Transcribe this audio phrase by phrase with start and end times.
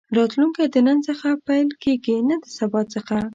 [0.17, 3.17] راتلونکی د نن څخه پيل کېږي نه د سبا څخه.